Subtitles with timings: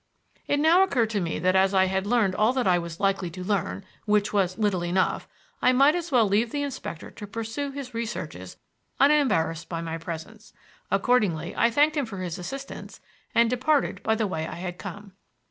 [0.47, 3.29] It now occurred to me that as I had learned all that I was likely
[3.29, 5.27] to learn, which was little enough,
[5.61, 8.57] I might as well leave the inspector to pursue his researches
[8.99, 10.53] unembarrassed by my presence.
[10.89, 12.99] Accordingly I thanked him for his assistance
[13.35, 15.13] and departed by the way I had come.